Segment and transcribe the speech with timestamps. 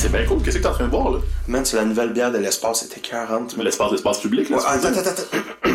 [0.00, 0.42] c'est bien cool.
[0.42, 1.18] Qu'est-ce que t'es en train de voir, là?
[1.46, 3.56] Man, c'est la nouvelle bière de l'espace, c'était 40.
[3.58, 4.56] Mais l'espace, l'espace public, là.
[4.56, 5.70] Ouais, attends, attends, attends.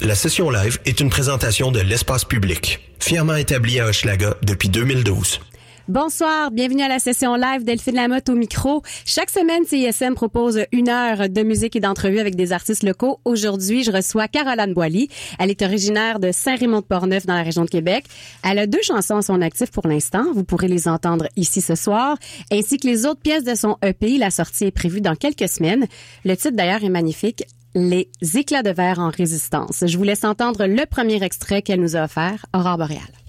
[0.00, 5.40] La session live est une présentation de l'espace public, fièrement établie à Hochelaga depuis 2012.
[5.88, 8.82] Bonsoir, bienvenue à la session live Delphine Lamotte au micro.
[9.04, 13.20] Chaque semaine, CISM propose une heure de musique et d'entrevue avec des artistes locaux.
[13.24, 15.08] Aujourd'hui, je reçois Caroline Boily.
[15.38, 18.04] Elle est originaire de Saint-Raymond-de-Portneuf dans la région de Québec.
[18.42, 20.24] Elle a deux chansons à son actif pour l'instant.
[20.34, 22.16] Vous pourrez les entendre ici ce soir,
[22.50, 24.18] ainsi que les autres pièces de son EP.
[24.18, 25.86] La sortie est prévue dans quelques semaines.
[26.24, 27.44] Le titre d'ailleurs est magnifique.
[27.76, 29.84] Les éclats de verre en résistance.
[29.86, 33.25] Je vous laisse entendre le premier extrait qu'elle nous a offert, Aurore boréale.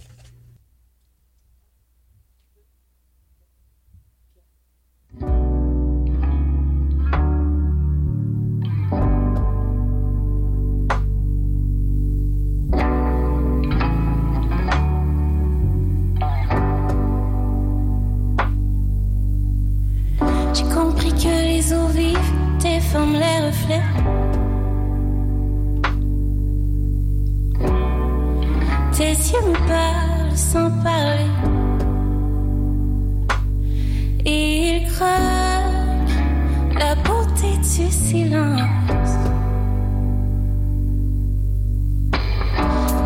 [22.78, 23.88] Déforment les reflets.
[28.96, 31.32] Tes yeux me parlent sans parler.
[34.26, 35.64] Et ils croient
[36.84, 39.14] la beauté du silence.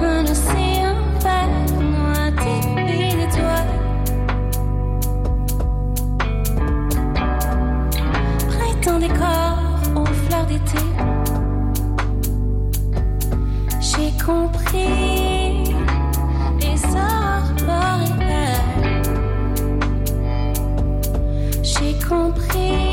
[0.03, 3.69] Un océan vert noie tes les doigts.
[8.49, 9.50] Printemps décor
[13.79, 15.73] J'ai compris
[16.59, 16.75] les
[17.65, 18.51] boréales.
[21.63, 22.90] J'ai compris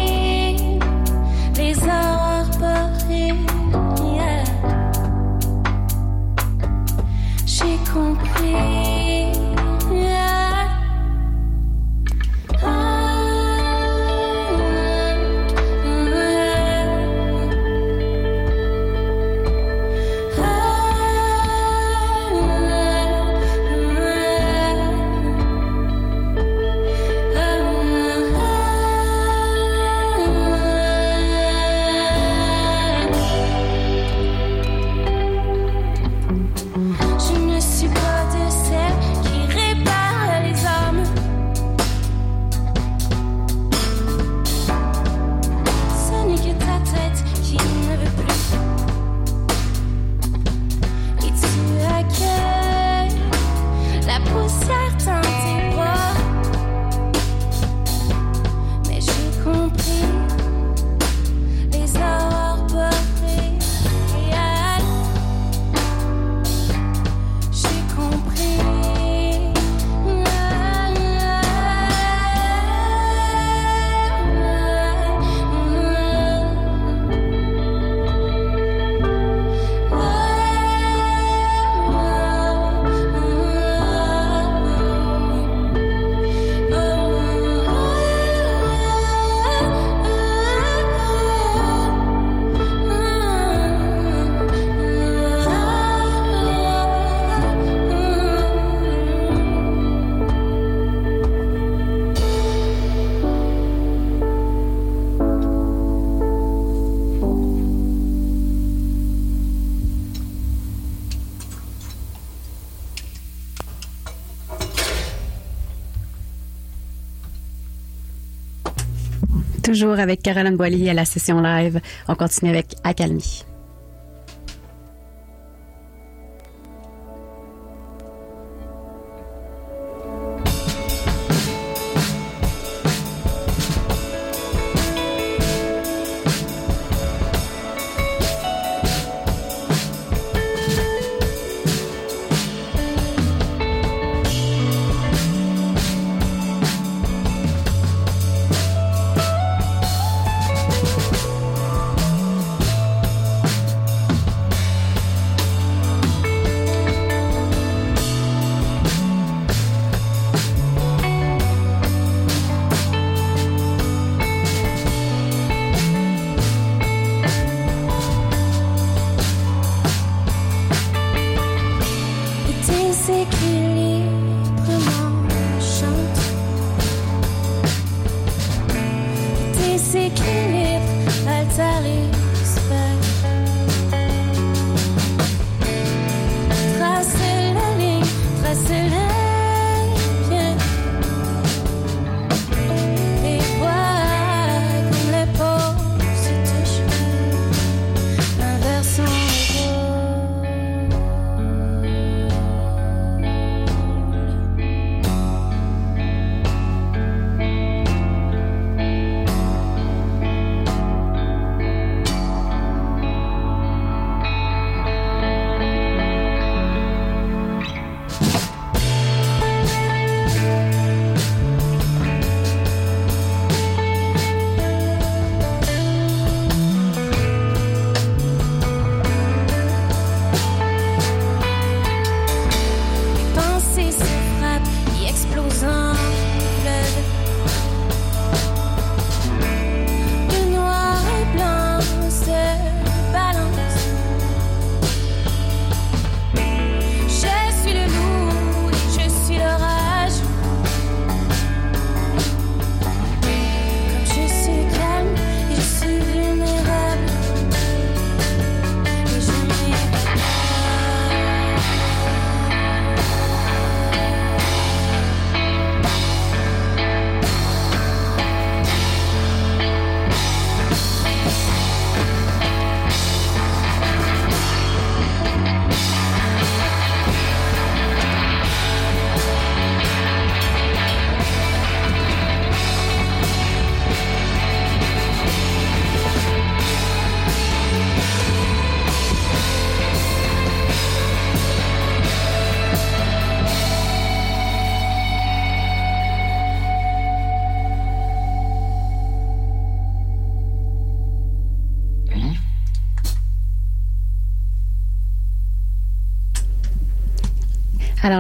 [119.63, 121.81] Toujours avec Caroline Boily à la session live.
[122.09, 123.45] On continue avec Accalmie.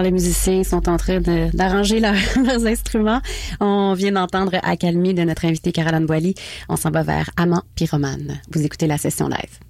[0.09, 3.21] les musiciens sont en train d'arranger leurs instruments.
[3.61, 6.35] On vient d'entendre Accalmie de notre invitée Caroline Boilly.
[6.71, 8.41] On s'en va vers Amant Pyromane.
[8.51, 9.68] Vous écoutez la session live.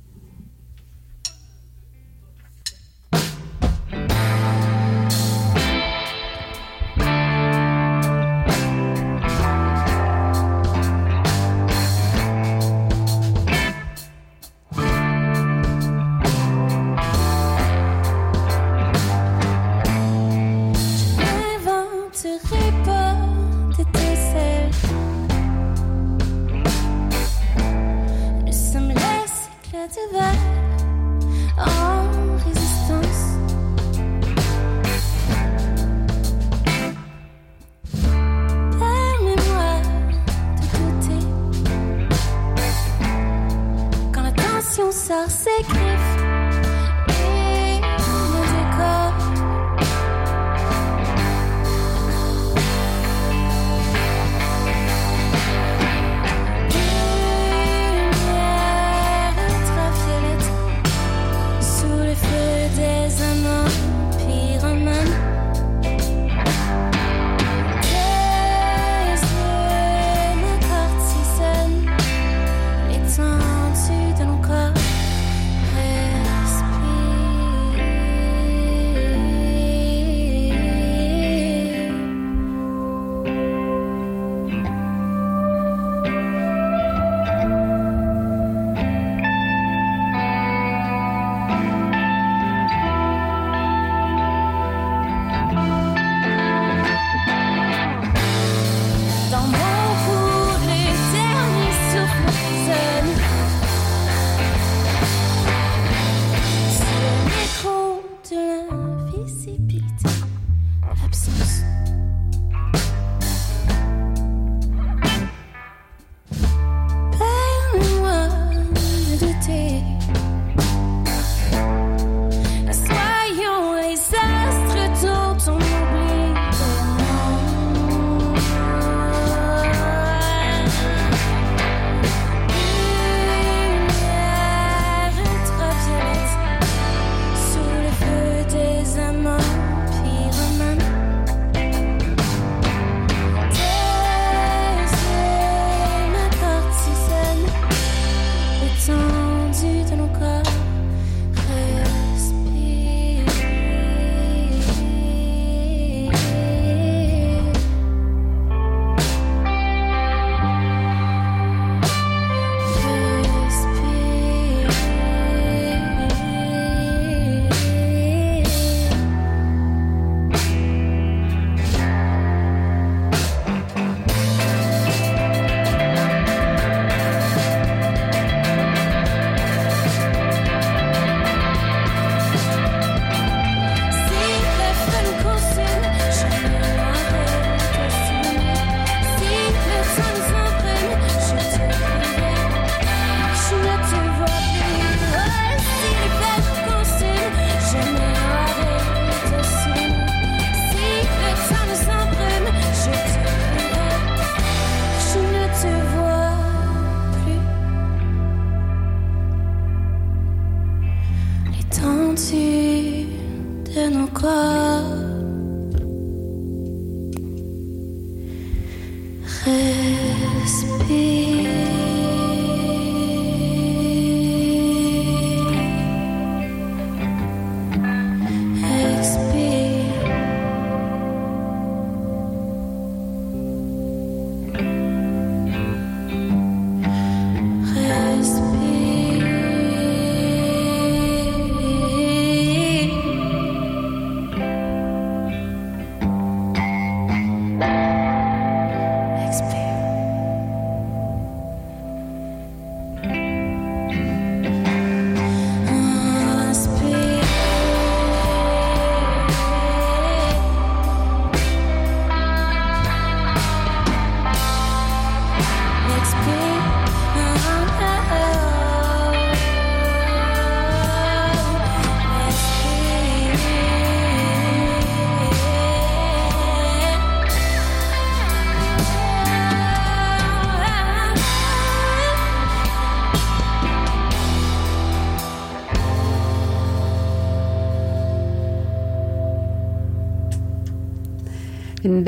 [29.91, 30.58] survive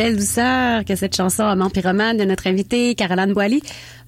[0.01, 3.61] belle douceur que cette chanson Amant Pyromane de notre invitée Caroline Boily.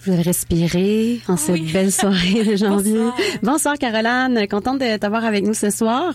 [0.04, 2.92] Vous avez respiré en cette belle soirée de janvier.
[2.98, 3.16] Bonsoir.
[3.42, 6.12] Bonsoir Caroline, contente de t'avoir avec nous ce soir.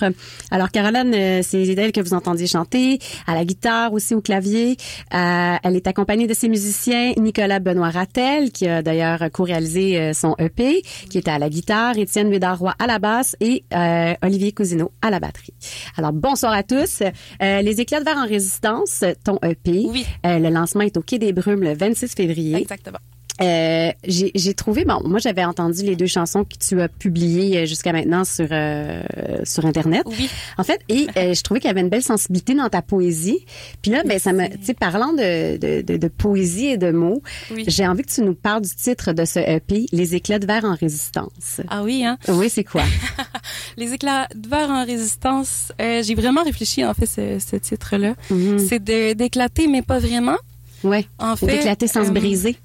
[0.51, 4.75] Alors Caroline, euh, c'est elle que vous entendiez chanter à la guitare aussi au clavier.
[5.13, 10.13] Euh, elle est accompagnée de ses musiciens Nicolas Benoît Rattel qui a d'ailleurs co-réalisé euh,
[10.13, 14.51] son EP, qui était à la guitare, Étienne Bédarroy à la basse et euh, Olivier
[14.51, 15.53] Cousineau à la batterie.
[15.95, 17.01] Alors bonsoir à tous.
[17.41, 19.85] Euh, les éclats de verre en résistance, ton EP.
[19.87, 20.05] Oui.
[20.25, 22.57] Euh, le lancement est au Quai des Brumes le 26 février.
[22.57, 22.99] Exactement.
[23.39, 27.59] Euh, j'ai j'ai trouvé bon moi j'avais entendu les deux chansons que tu as publiées
[27.59, 29.03] euh, jusqu'à maintenant sur euh,
[29.43, 30.27] sur internet Oui.
[30.57, 33.45] en fait et euh, je trouvais qu'il y avait une belle sensibilité dans ta poésie
[33.83, 36.89] puis là ben ça me tu sais parlant de, de, de, de poésie et de
[36.89, 37.63] mots Oui.
[37.67, 40.65] j'ai envie que tu nous parles du titre de ce EP les éclats de verre
[40.65, 42.17] en résistance Ah oui, hein?
[42.29, 42.81] oui c'est quoi?
[43.77, 48.15] Les éclats de verre en résistance, euh, j'ai vraiment réfléchi, en fait, ce, ce titre-là.
[48.31, 48.57] Mhm.
[48.59, 50.37] C'est de- d'éclater, mais pas vraiment.
[50.83, 51.45] ouais En fait.
[51.45, 52.57] d'éclater sans se euh, briser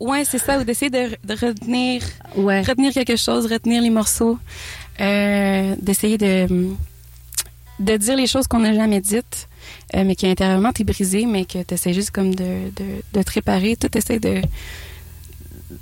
[0.00, 2.02] Ouais, c'est ça, ou d'essayer de, de retenir,
[2.36, 4.38] ouais retenir quelque chose, retenir les morceaux,
[5.00, 6.46] euh, d'essayer de,
[7.80, 9.48] de dire les choses qu'on n'a jamais dites,
[9.94, 12.84] euh, mais qui intérieurement t'es brisé, mais que t'essaies juste comme de, de,
[13.14, 13.76] de te réparer.
[13.76, 14.42] Tout essaie de,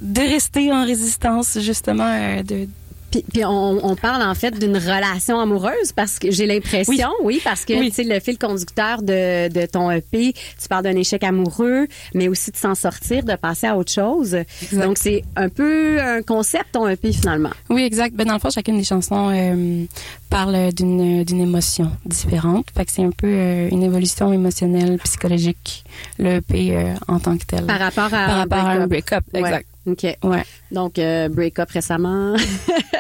[0.01, 2.69] de rester en résistance, justement, euh, de,
[3.15, 7.41] Puis, puis on, on parle en fait d'une relation amoureuse parce que j'ai l'impression, oui.
[7.45, 7.91] parce que Oui.
[7.91, 12.27] tu sais le fil conducteur de, de ton EP, tu parles d'un échec amoureux, mais
[12.27, 14.35] aussi de s'en sortir, de passer à autre chose.
[14.63, 14.85] Exact.
[14.85, 17.51] Donc c'est un peu un concept ton EP finalement.
[17.71, 18.17] Oui, exact.
[18.17, 19.85] Ben, dans le fond, chacune des chansons euh,
[20.29, 22.67] parle d'une d'une émotion différente.
[22.77, 25.85] Fait que c'est un peu euh, une évolution émotionnelle, psychologique,
[26.19, 27.65] le EP euh, en tant que tel.
[27.65, 29.23] Par rapport à Par un rapport à un break-up.
[29.33, 29.47] break-up.
[29.53, 29.67] Exact.
[29.87, 30.31] OK.
[30.31, 30.43] Ouais.
[30.75, 32.35] Donc euh, break-up récemment.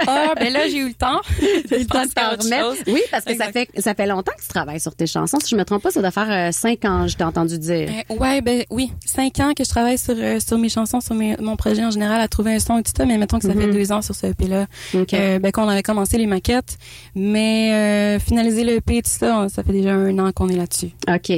[0.07, 1.21] Ah, ben là, j'ai eu le temps.
[1.69, 2.77] T'as eu le temps de remettre.
[2.87, 5.39] Oui, parce que ça fait ça fait longtemps que tu travailles sur tes chansons.
[5.43, 7.89] Si je me trompe pas, ça doit faire euh, cinq ans, je t'ai entendu dire.
[8.11, 11.15] Euh, ouais, ben oui, cinq ans que je travaille sur euh, sur mes chansons, sur
[11.15, 13.05] mes, mon projet en général, à trouver un son et tout ça.
[13.07, 13.73] Mais mettons que ça fait Mhm.
[13.73, 16.77] deux ans sur ce EP-là, euh, ben qu'on avait commencé les maquettes,
[17.15, 20.91] mais finaliser le EP et tout ça, ça fait déjà un an qu'on est là-dessus.
[21.09, 21.31] OK.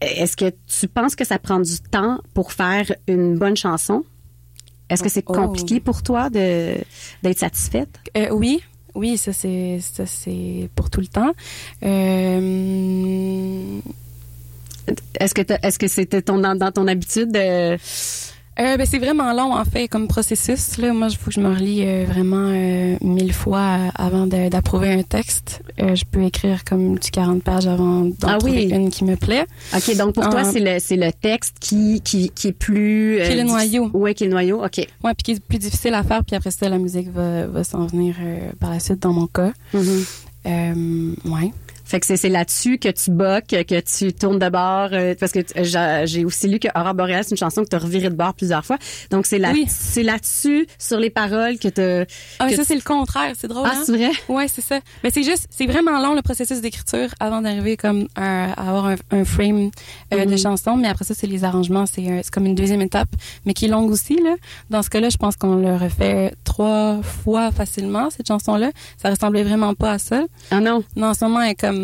[0.00, 4.04] Est-ce que tu penses que ça prend du temps pour faire une bonne chanson?
[4.90, 5.32] Est-ce que c'est Oh.
[5.34, 6.74] compliqué pour toi de
[7.22, 7.90] d'être satisfaite?
[8.16, 8.62] Euh, oui,
[8.94, 11.32] oui, ça c'est ça c'est pour tout le temps.
[11.84, 13.80] Euh,
[15.20, 17.76] Est-ce que est-ce que c'était ton dans, dans ton habitude de
[18.60, 20.78] euh, ben, c'est vraiment long en fait comme processus.
[20.78, 24.26] Là, moi, il faut que je me relis euh, vraiment euh, mille fois euh, avant
[24.26, 25.62] d'approuver un texte.
[25.78, 28.70] Je peux écrire comme du 40 pages avant d'en Ah trouver oui.
[28.74, 29.46] une qui me plaît.
[29.74, 33.32] OK, donc pour toi c'est le c'est le texte qui qui qui est plus Qui
[33.32, 33.90] est le noyau.
[33.94, 34.64] Ouais, qui est le noyau.
[34.64, 34.78] OK.
[34.78, 36.24] Ouais, puis qui est plus difficile à faire.
[36.24, 38.16] Puis après ça, la musique va, va s'en venir
[38.58, 39.52] par la suite dans mon cas.
[40.46, 41.52] Euh, ouais.
[41.88, 45.40] Fait que c'est là-dessus que tu boques, que tu tournes de bord euh, parce que
[45.40, 45.54] tu-
[46.06, 48.34] j'ai aussi lu que Aurore Boreal c'est une chanson que tu as reviré de bord
[48.34, 48.76] plusieurs fois.
[49.10, 49.64] Donc c'est là Oui.
[49.68, 52.06] c'est là-dessus sur les paroles que tu
[52.38, 53.32] Ah, Que ça, c'est le contraire.
[53.38, 53.66] C'est drôle.
[53.66, 53.82] Ah, hein?
[53.86, 54.10] c'est vrai?
[54.28, 54.80] Ouais, c'est ça.
[55.02, 58.86] Mais c'est juste, c'est vraiment long le processus d'écriture avant d'arriver comme à, à avoir
[58.88, 59.70] un, un frame
[60.12, 60.38] euh, de Mhm.
[60.38, 60.76] chanson.
[60.76, 61.86] Mais après ça, c'est les arrangements.
[61.86, 63.08] C'est comme une deuxième étape,
[63.46, 64.34] mais qui est longue aussi là.
[64.68, 68.70] Dans ce cas-là, je pense qu'on le refait trois fois facilement cette chanson-là.
[69.00, 70.24] Ça ressemblait vraiment pas à ça.
[70.50, 70.82] Ah non.
[70.96, 71.77] Non, en ce moment, elle est comme,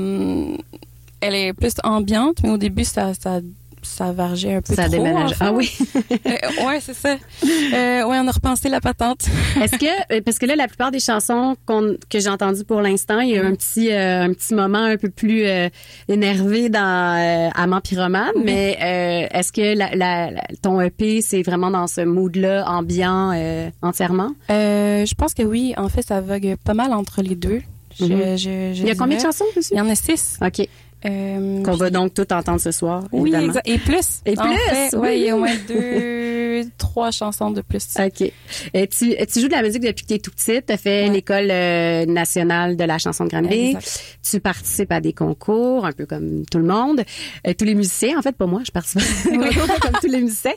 [1.20, 3.40] elle est plus ambiante, mais au début, ça, ça,
[3.82, 4.92] ça vargeait un peu Ça trop.
[4.92, 5.32] déménage.
[5.40, 5.70] Ah oui.
[6.26, 7.16] Euh, ouais, c'est ça.
[7.44, 9.26] Euh, ouais, on a repensé la patente.
[9.62, 12.80] Est-ce que euh, parce que là la plupart des chansons qu'on que j'ai entendues pour
[12.80, 15.68] l'instant, il y a eu un petit euh, un petit moment un peu plus euh,
[16.08, 16.80] énervé dans
[17.18, 21.86] euh, Amant Pyromane, mais euh, est-ce que la, la- la- ton EP c'est vraiment dans
[21.86, 24.30] ce mood-là ambiant euh, entièrement?
[24.50, 25.74] Euh, je pense que oui.
[25.76, 27.60] En fait, ça vogue pas mal entre les deux.
[27.98, 28.36] Je, Mhm.
[28.36, 29.70] je, je Il y a combien de chansons dessus?
[29.72, 30.38] Il y en a six.
[30.44, 30.68] OK,
[31.06, 33.46] Euh, qu'on va donc tout entendre ce soir Oui, évidemment.
[33.48, 33.68] exact.
[33.68, 34.20] Et plus.
[34.24, 34.98] Et plus, fait, oui.
[35.00, 37.86] ouais, il y a au moins deux, trois chansons de plus.
[37.98, 38.32] OK.
[38.72, 40.64] Et tu, tu joues de la musique depuis que tu es tout petite.
[40.66, 41.10] Tu as fait Ouais.
[41.10, 43.76] l'école euh, nationale de la chanson de Granby.
[44.22, 47.02] Tu participes à des concours, un peu comme tout le monde.
[47.46, 50.10] Euh, tous les musiciens, en fait, pas moi, je participe à des concours comme tous
[50.10, 50.54] les musiciens.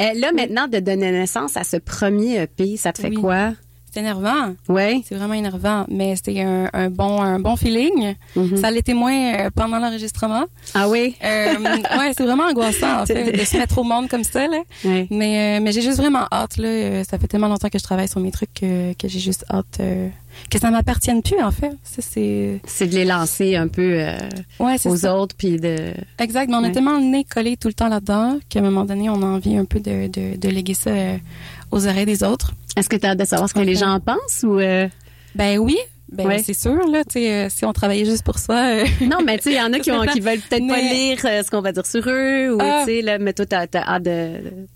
[0.00, 3.16] Euh, là, maintenant, de donner naissance à ce premier EP, ça te fait Oui.
[3.16, 3.52] quoi?
[3.92, 4.54] C'est énervant.
[4.68, 5.02] Ouais.
[5.06, 8.14] C'est vraiment énervant, mais c'était un, un bon, un bon feeling.
[8.36, 8.56] Mhm.
[8.56, 10.44] Ça l'était moins euh, pendant l'enregistrement.
[10.74, 11.14] Ah oui?
[11.22, 11.54] Euh,
[11.98, 14.62] ouais, c'est vraiment angoissant en fait de se mettre au monde comme ça là.
[15.10, 17.04] Mais euh, mais j'ai juste vraiment hâte là.
[17.04, 19.78] Ça fait tellement longtemps que je travaille sur mes trucs que, que j'ai juste hâte
[19.80, 20.08] euh,
[20.50, 21.72] que ça m'appartienne plus en fait.
[21.82, 24.16] C'est C'est de les lancer un peu euh,
[24.60, 25.16] ouais aux ça.
[25.18, 25.92] autres, puis de...
[26.18, 26.48] Exact.
[26.48, 26.68] Mais on Ouais.
[26.68, 29.26] a tellement le nez collé tout le temps là-dedans qu'à un moment donné on a
[29.26, 31.16] envie un peu de de, de léguer ça euh,
[31.72, 32.52] aux oreilles des autres.
[32.76, 34.58] Est-ce que tu as hâte de savoir ce que les gens pensent ou...
[34.60, 34.86] euh,
[35.34, 35.76] Ben oui.
[36.12, 36.42] Ben, Ouais.
[36.44, 38.68] c'est sûr, là, tu sais, euh, si on travaillait juste pour ça.
[38.74, 40.78] euh, Non, mais tu sais, il y en a qui, ont, qui veulent peut-être pas
[40.78, 42.82] lire euh, ce qu'on va dire sur eux, ou Ah.
[42.86, 44.06] tu sais, là, mais toi, t'as, t'as hâte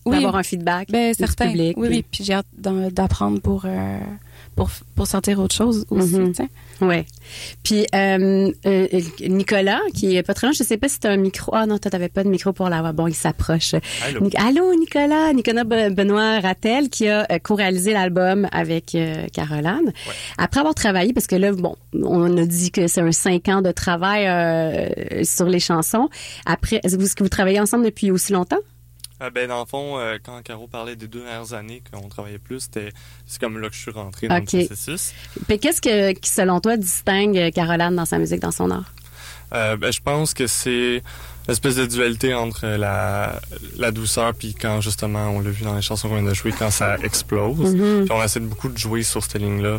[0.07, 0.17] Oui.
[0.17, 1.49] d'avoir un feedback ben, certain.
[1.49, 1.77] public.
[1.77, 2.05] oui, puis- oui.
[2.11, 3.99] Puis j'ai hâte d'apprendre pour, euh,
[4.55, 6.49] pour, pour sentir autre chose aussi, tu sais.
[6.81, 7.07] Ouais.
[7.63, 8.87] Puis euh, euh,
[9.29, 11.53] Nicolas, qui est pas très loin, je sais pas si tu as un micro.
[11.55, 12.93] Ah non, toi t'avais pas de micro pour l'avoir.
[12.93, 13.75] Bon, il s'approche.
[14.07, 14.29] Allô?
[14.37, 19.93] Allô, Nicolas, Nicolas Be- Benoît Rattel qui a euh, co-réalisé l'album avec euh, Caroline.
[20.39, 23.63] Après avoir travaillé, parce que là, bon, on a dit que c'est un cinq ans
[23.63, 26.09] de travail euh, sur les chansons.
[26.45, 28.59] Après, est-ce que vous travaillez ensemble depuis aussi longtemps?
[29.19, 32.39] Ah, ben, dans le fond, euh, quand Caro parlait des deux dernières années qu'on travaillait
[32.39, 32.91] plus, c'était
[33.27, 35.15] c'est comme là que je suis rentré dans le processus.
[35.47, 38.93] Puis qu'est-ce que, qui, selon toi, distingue euh, Caroline dans sa musique, dans son art?
[39.55, 41.03] Euh, ben, je pense que c'est
[41.49, 43.41] l'espèce de dualité entre la,
[43.79, 46.53] la douceur puis quand justement on l'a vu dans les chansons qu'on vient de jouer
[46.53, 47.75] quand ça explose.
[47.75, 48.05] Mhm.
[48.05, 49.79] Puis on essaie beaucoup de jouer sur cette ligne-là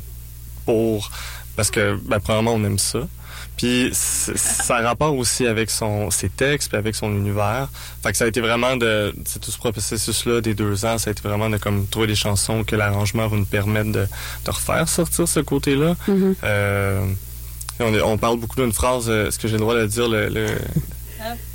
[0.65, 1.11] pour
[1.55, 3.07] parce que ben, premièrement on aime ça.
[3.57, 7.67] Puis ça a rapport aussi avec son ses textes puis avec son univers.
[8.03, 11.09] Fait que ça a été vraiment de c'est tout ce processus-là des deux ans, ça
[11.09, 14.05] a été vraiment de comme trouver des chansons que l'arrangement va nous permettre de,
[14.45, 15.95] de refaire sortir ce côté-là.
[16.07, 16.35] Mhm.
[16.43, 17.05] Euh,
[17.79, 20.07] on, est- on parle beaucoup d'une phrase, euh, est-ce que j'ai le droit de dire
[20.07, 20.47] le, le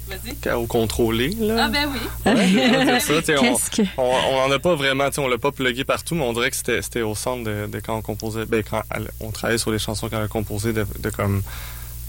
[0.09, 0.35] Vas-y.
[0.43, 1.67] chaos contrôlé là?
[1.67, 2.01] Ah, ben oui.
[2.27, 2.33] Ouais,
[3.39, 3.83] on- Qu'est-ce que...
[3.97, 6.33] on, on en a pas vraiment, tu sais, on l'a pas plugué partout, mais on
[6.33, 9.31] dirait que c'était, c'était au centre de, de quand on composait, ben, quand elle- on
[9.31, 11.43] travaillait sur les chansons quand elle a composé, de, de comme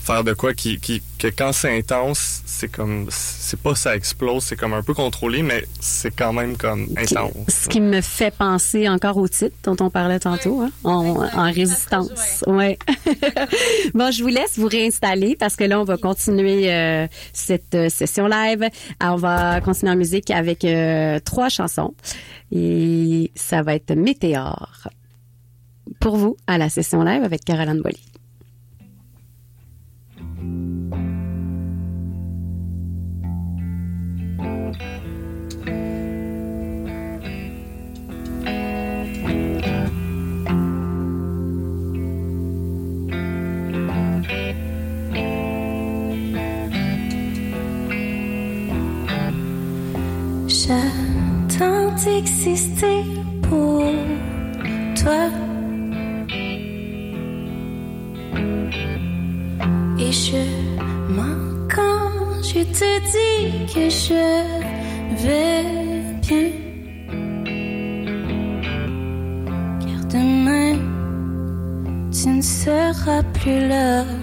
[0.03, 4.43] faire de quoi qui, qui, que quand c'est intense, c'est comme, c'est pas ça explose,
[4.43, 7.31] c'est comme un peu contrôlé, mais c'est quand même comme intense.
[7.47, 11.37] Ce qui me fait penser encore au titre dont on parlait tantôt, hein, en, Exact.
[11.37, 12.43] en résistance.
[12.47, 12.77] Ouais.
[13.93, 17.87] bon, je vous laisse vous réinstaller parce que là, on va continuer euh, cette euh,
[17.89, 18.67] session live.
[18.99, 21.93] Alors, on va continuer en musique avec euh, trois chansons
[22.51, 24.89] et ça va être Météore.
[25.99, 28.12] Pour vous, à la session live avec Caroline Boily.
[52.43, 53.03] D'exister
[53.41, 53.83] pour
[55.01, 55.29] toi.
[59.99, 60.43] Et je
[61.09, 64.23] mens quand je te dis que je
[65.23, 65.63] vais
[66.21, 66.49] bien.
[69.79, 70.77] Car demain,
[72.11, 74.22] tu ne seras plus là.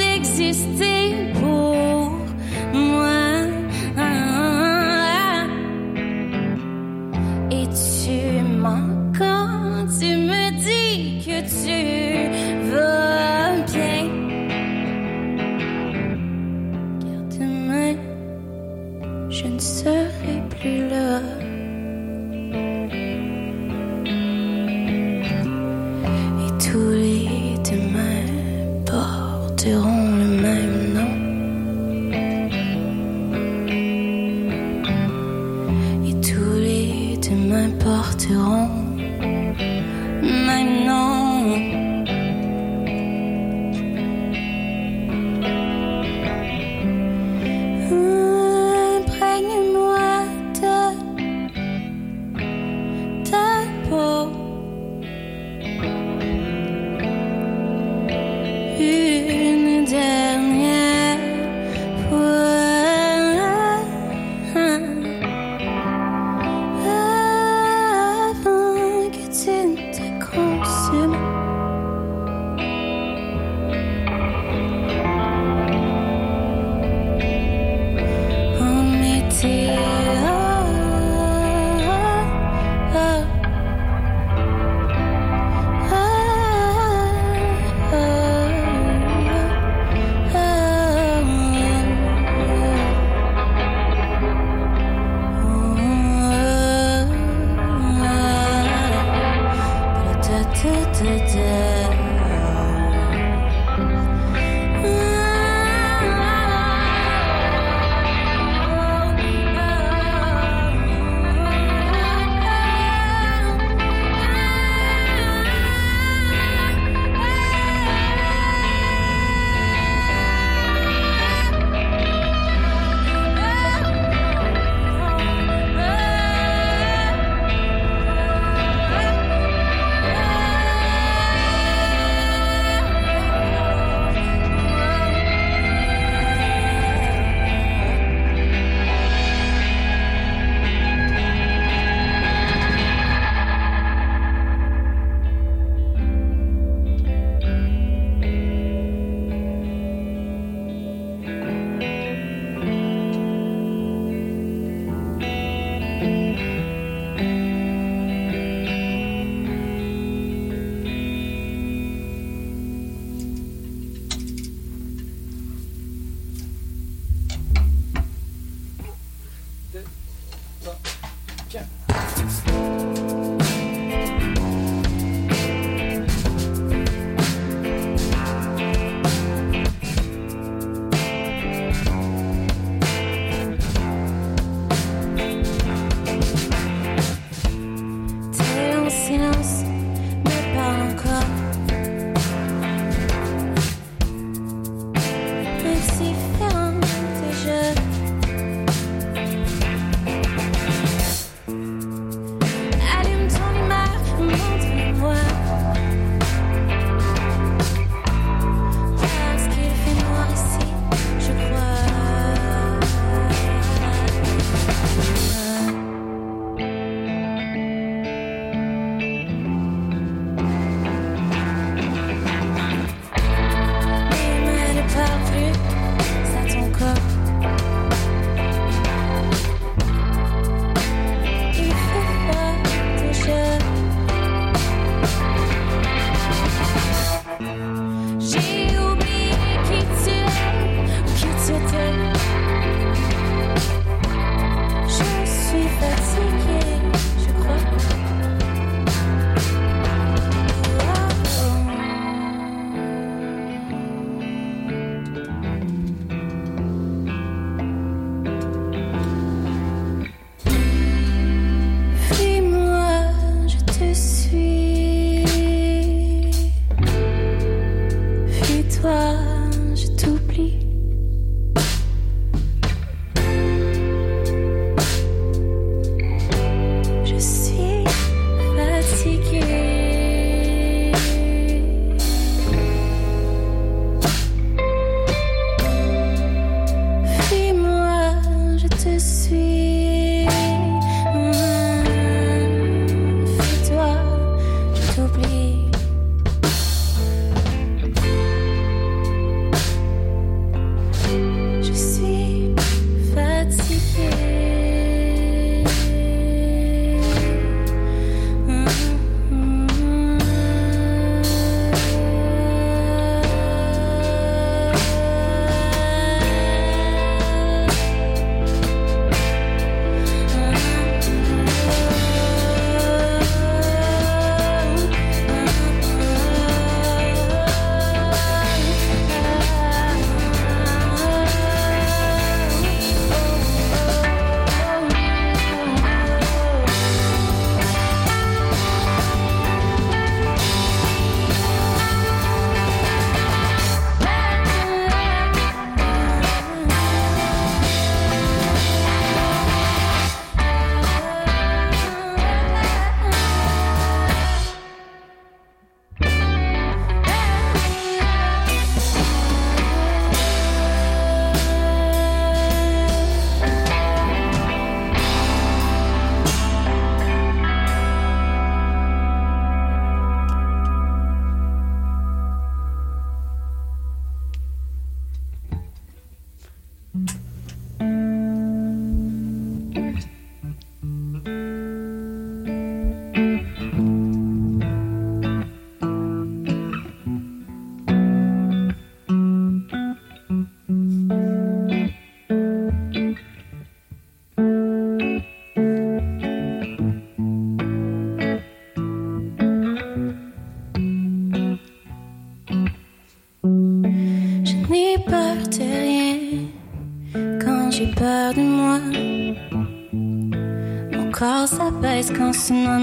[0.00, 1.47] Attends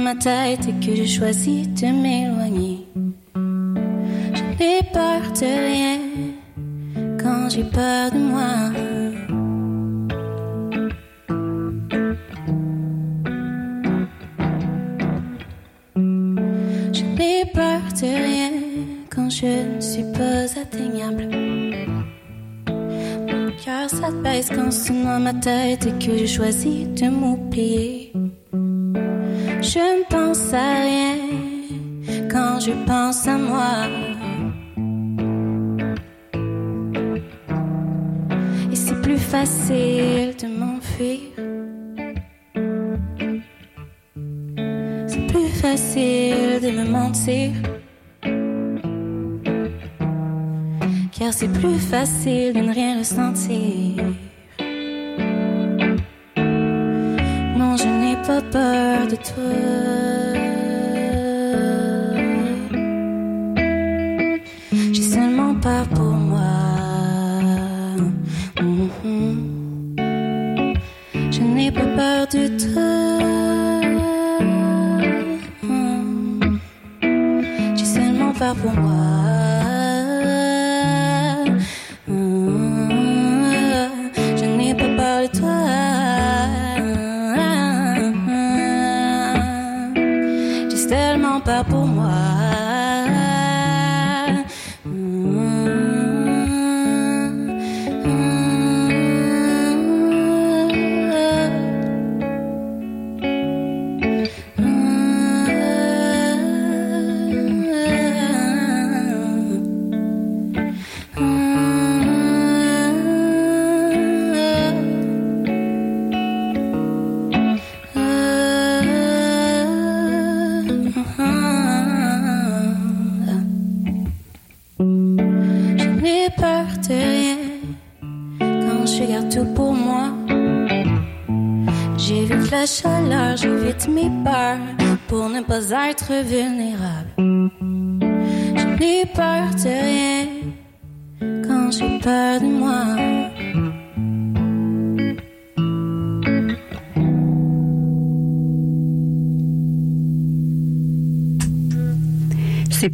[0.05, 2.85] ma tête et que je choisis de m'éloigner.
[4.37, 5.99] Je n'ai peur de rien
[7.19, 8.55] quand j'ai peur de moi.
[16.97, 18.51] Je n'ai peur de rien
[19.09, 21.25] quand je ne suis pas atteignable.
[23.31, 27.94] Mon cœur s'abaisse quand sonne ma tête et que je choisis de m'oublier.
[45.65, 47.49] Facile de me mentir.
[51.17, 54.03] Car c'est plus facile de ne rien ressentir.
[57.59, 60.44] Non, je n'ai pas peur de toi.
[78.45, 79.44] Seulement peur pour moi.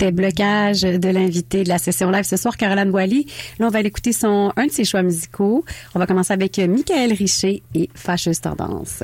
[0.01, 3.27] C'était blocage de l'invité de la session live ce soir, Caroline Boily.
[3.59, 5.63] Là, on va aller écouter son, un de ses choix musicaux.
[5.93, 9.03] On va commencer avec Michael Richer et Fâcheuse Tendance.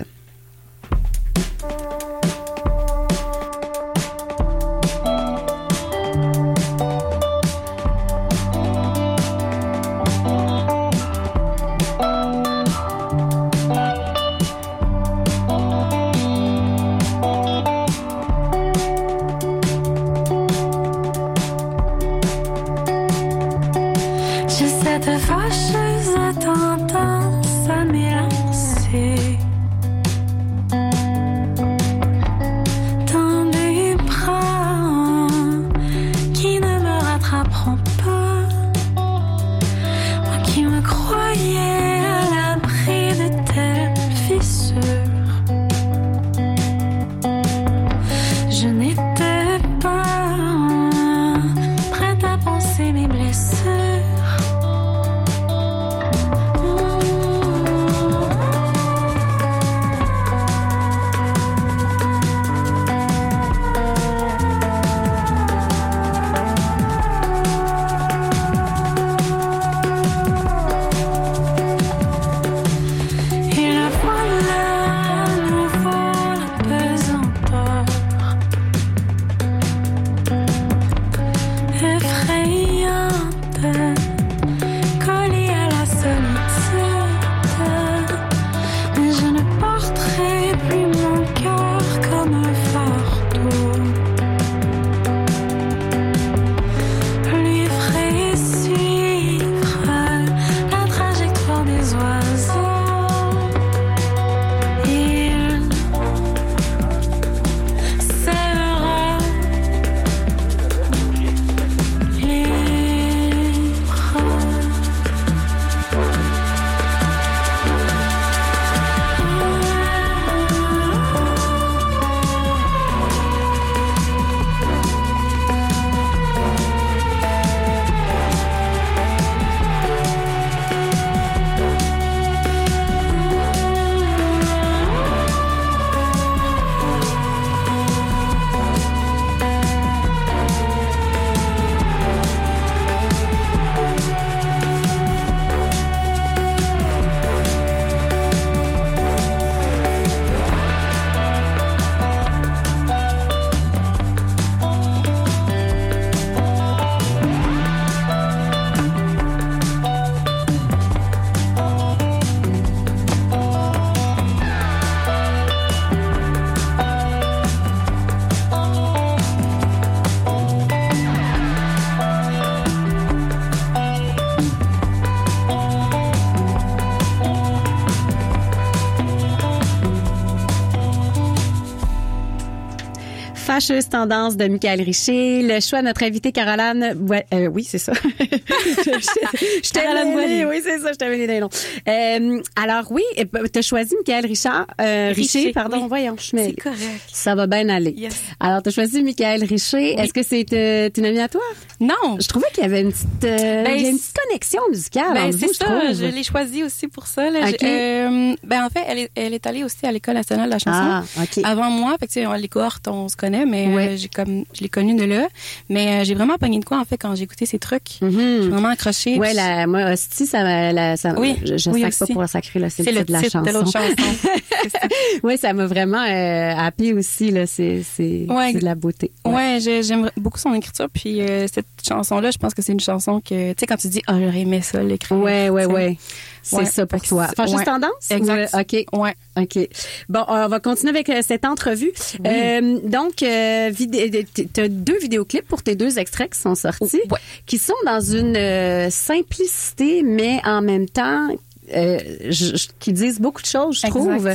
[183.67, 186.95] Fâcheuse tendance de Michael Richer, le choix de notre invité Caroline
[187.33, 187.91] euh, oui, c'est ça.
[188.01, 190.45] je Caroline Boilly.
[190.45, 191.49] Oui, c'est ça, je t'avais non.
[191.87, 195.87] Euh, alors oui, tu as choisi Michael Richard, euh, Richer, Richer, pardon, oui.
[195.89, 196.53] voyons, je mêle.
[196.55, 197.01] C'est correct.
[197.11, 197.93] Ça va bien aller.
[197.97, 198.21] Yes.
[198.39, 199.99] Alors, tu as choisi Michael Richer.
[199.99, 201.41] Est-ce que c'est euh, une amie à toi?
[201.81, 204.61] Non, Je trouvais qu'il y avait une petite, Ben, il y a une petite connexion
[204.69, 205.93] musicale Ben, c'est ça, trouve.
[205.93, 207.29] je l'ai choisi aussi pour ça.
[207.29, 207.51] Là.
[207.61, 211.03] Ben, en fait, elle est, elle est allée aussi à l'École nationale de la chanson.
[211.17, 211.49] Ah.
[211.49, 213.87] Avant moi, fait que, tu sais, les cohortes, on se connaît, mais Ouais.
[213.89, 215.27] euh, j'ai comme, je l'ai connue de là.
[215.69, 217.99] Mais euh, j'ai vraiment pogné de quoi, en fait, quand j'ai écouté ces trucs.
[218.01, 218.11] Mhm.
[218.43, 219.17] J'ai vraiment accroché.
[219.17, 222.03] Ouais, puis la, moi, Hostie, ça, m'a- la, ça Oui, je, je oui sac pas
[222.05, 222.13] aussi.
[222.13, 223.71] pour sacrer, là, c'est le le titre de la titre de chanson.
[223.71, 223.95] chanson.
[224.63, 224.69] C'est?
[224.69, 224.79] Ça.
[225.23, 226.53] oui, ça m'a vraiment euh,
[226.93, 228.53] aussi, là, c'est, c'est, Ouais.
[228.53, 229.11] de la beauté.
[229.25, 230.87] Ouais, j'ai- j'aime beaucoup son écriture.
[230.93, 231.47] Puis euh,
[231.87, 234.13] cette chanson-là, je pense que c'est une chanson que, tu sais, quand tu dis, oh,
[234.19, 235.17] j'aurais aimé ça l'écrire.
[235.17, 235.97] Ouais, ouais, ouais.
[236.43, 237.27] C'est Ouais, ça pour toi.
[237.35, 237.65] Fâcheuse ouais.
[237.65, 238.09] tendance?
[238.09, 238.49] Exact.
[238.53, 238.85] Ou, euh, OK.
[238.93, 239.13] Ouais.
[239.37, 239.69] OK.
[240.07, 241.91] Bon, on va continuer avec euh, cette entrevue.
[242.25, 247.19] Euh, donc, euh, tu as deux vidéoclips pour tes deux extraits qui sont sortis, Ouais.
[247.45, 251.27] qui sont dans une euh, simplicité, mais en même temps
[251.75, 251.97] euh,
[252.29, 253.99] je- je- qui disent beaucoup de choses, je Exact.
[253.99, 254.29] trouve.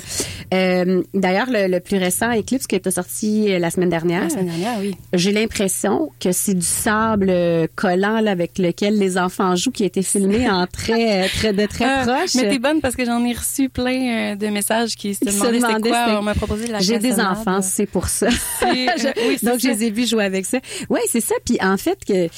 [0.54, 4.30] Euh, D'ailleurs, le, le plus récent Eclipse qui est sorti euh, la semaine dernière, La
[4.30, 4.94] semaine dernière, oui.
[5.14, 9.82] j'ai l'impression que c'est du sable euh, collant là, avec lequel les enfants jouent, qui
[9.84, 12.34] a été filmé en très, euh, très de très Ah, proche.
[12.34, 15.58] Mais t'es bonne parce que j'en ai reçu plein euh, de messages qui se demandaient
[15.58, 16.18] demandaient quoi.
[16.18, 18.26] On m'a proposé de la J'ai des enfants, c'est pour ça.
[18.26, 18.32] Euh,
[19.28, 20.58] oui, Donc, je les ai vus jouer avec ça.
[20.90, 21.34] Oui, c'est ça.
[21.44, 22.28] Puis, en fait, que euh,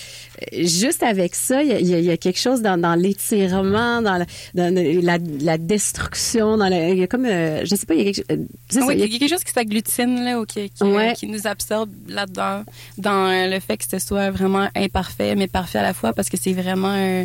[0.52, 4.26] juste avec ça, il y a, y y quelque chose dans, dans l'étirement, dans, la,
[4.54, 7.98] dans la, la destruction, dans la, il y a comme, euh, je sais pas, il
[8.06, 8.36] y a quelque chose.
[8.82, 11.12] euh, Oui, il y a- quelque chose qui s'agglutine là, ou qui, qui, Ouais.
[11.16, 12.64] qui nous absorbe là-dedans,
[12.98, 16.28] dans euh, le fait que ce soit vraiment imparfait, mais parfait à la fois, parce
[16.28, 17.24] que c'est vraiment euh,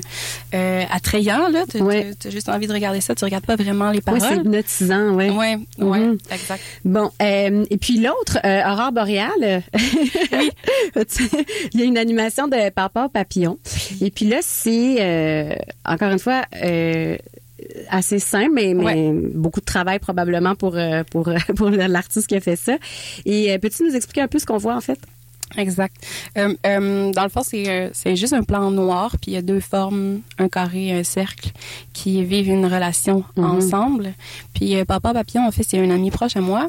[0.54, 1.50] euh, attrayant.
[1.50, 2.12] Là, tu Ouais.
[2.26, 4.22] as juste envie de regarder ça, tu regardes pas vraiment les paroles.
[4.22, 5.30] c'est hypnotisant, ouais.
[5.30, 6.18] Ouais, ouais, Mhm.
[6.32, 6.62] exact.
[6.86, 9.64] Bon, et puis l'autre, Aurore boréale.
[10.34, 10.50] oui.
[11.74, 12.70] Il y a une animation de
[13.10, 13.58] Papillon.
[14.02, 15.54] Et puis là, c'est euh,
[15.86, 17.18] encore une fois euh,
[17.90, 19.12] assez simple, mais, mais Ouais.
[19.36, 22.78] beaucoup de travail probablement pour euh, pour pour l'artiste qui a fait ça.
[23.26, 25.00] Et peux-tu nous expliquer un peu ce qu'on voit en fait?
[25.58, 25.96] Exact.
[26.38, 29.42] Euh, euh, dans le fond, c'est c'est juste un plan noir, puis il y a
[29.42, 31.50] deux formes, un carré et un cercle,
[31.92, 33.44] qui vivent une relation Mhm.
[33.46, 34.14] ensemble.
[34.54, 36.68] Puis euh, Papa Papillon, en fait, c'est un ami proche à moi.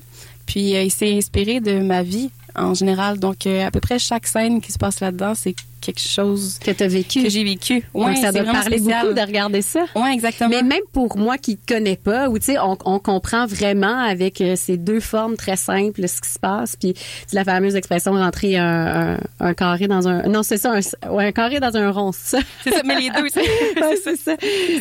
[0.50, 3.18] Puis euh, il s'est inspiré de ma vie en général.
[3.20, 6.72] Donc, euh, à peu près chaque scène qui se passe là-dedans, c'est quelque chose que
[6.72, 7.84] tu as vécu que j'ai vécu.
[7.94, 9.02] Donc, Ouais, ça c'est doit parler spécial.
[9.06, 9.84] beaucoup de regarder ça.
[9.94, 10.50] Ouais, exactement.
[10.50, 14.76] Mais même pour moi qui connais pas, sais, on, on comprend vraiment avec euh, ces
[14.76, 16.74] deux formes très simples ce qui se passe.
[16.76, 16.94] Puis
[17.28, 21.08] c'est la fameuse expression rentrer un, un, un carré dans un, non c'est ça, un,
[21.12, 22.42] ouais, un carré dans un rond, c'est ça.
[22.64, 23.40] C'est ça, mais les deux, c'est
[23.80, 24.32] Ouais, ça.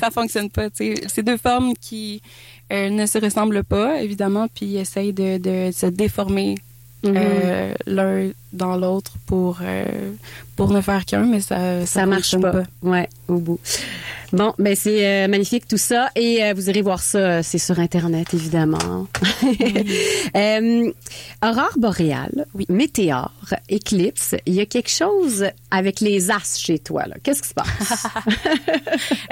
[0.01, 0.67] ça fonctionne pas.
[0.74, 2.22] C'est deux formes qui
[2.72, 6.55] euh, ne se ressemblent pas, évidemment, puis essayent de, de se déformer
[7.01, 7.13] Mhm.
[7.15, 9.86] euh, l'un dans l'autre pour euh,
[10.57, 12.63] pour ne faire qu'un, mais ça ça marche fonctionne pas.
[12.84, 13.57] Ouais, au bout.
[14.32, 17.58] Bon, ben c'est euh, magnifique tout ça et euh, vous irez voir ça, euh, c'est
[17.58, 19.08] sur internet évidemment.
[20.36, 20.92] Euh,
[21.44, 22.66] aurore boréale, Oui.
[22.70, 23.32] météore,
[23.68, 27.16] éclipse, il y a quelque chose avec les as chez toi là.
[27.24, 28.06] Qu'est-ce qui se passe?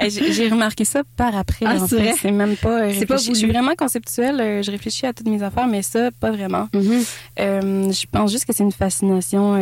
[0.00, 1.66] Eh, J'ai remarqué ça par après.
[1.66, 2.14] Ah, c'est?
[2.20, 2.92] C'est même pas.
[2.92, 3.34] C'est pas réfléchi.
[3.34, 3.52] Je suis voulu.
[3.52, 4.62] vraiment conceptuelle.
[4.64, 6.68] Je réfléchis à toutes mes affaires, mais ça, pas vraiment.
[6.74, 7.02] Mhm.
[7.40, 9.56] Euh, je pense juste que c'est une fascination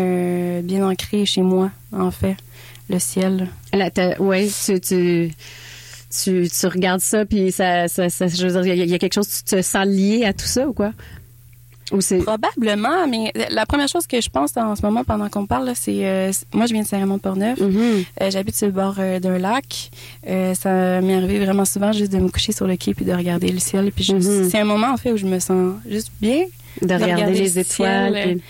[0.62, 2.36] bien ancrée chez moi, en fait.
[2.88, 3.48] Le ciel.
[4.18, 5.32] Ouais, tu, tu,
[6.22, 8.90] tu, tu regardes ça, puis ça, ça, ça- je veux dire, il y, a- il
[8.90, 10.92] y a quelque chose, tu te sens lié à tout ça ou quoi?
[11.92, 11.98] Ou.
[12.24, 16.04] Probablement, mais la première chose que je pense en ce moment pendant qu'on parle, c'est
[16.04, 17.60] euh, moi je viens de Saint-Raymond-Port-Neuf.
[17.60, 18.04] Mhm.
[18.22, 19.90] Euh, J'habite sur le bord euh, d'un lac.
[20.28, 23.12] Euh, ça m'est arrivé vraiment souvent juste de me coucher sur le quai puis de
[23.12, 23.92] regarder le ciel.
[23.94, 24.48] Puis Mhm.
[24.50, 26.46] c'est un moment en fait où je me sens juste bien,
[26.82, 28.12] De regarder, regarder les le étoiles.
[28.14, 28.42] ciel, puis-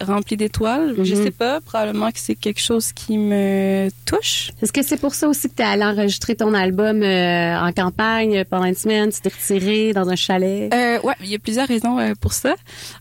[0.00, 0.94] rempli d'étoiles.
[1.02, 1.24] Je Mhm.
[1.24, 4.50] sais pas, probablement que c'est quelque chose qui me touche.
[4.62, 7.72] Est-ce que c'est pour ça aussi que tu es allé enregistrer ton album euh, en
[7.72, 9.10] campagne pendant une semaine?
[9.12, 10.72] Tu t'es retiré dans un chalet?
[10.74, 12.54] Euh, ouais, il y a plusieurs raisons euh, pour ça.